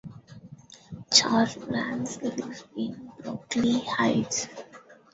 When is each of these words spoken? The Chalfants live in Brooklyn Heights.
The 0.91 1.03
Chalfants 1.15 2.19
live 2.23 2.63
in 2.75 3.11
Brooklyn 3.19 3.81
Heights. 3.81 4.47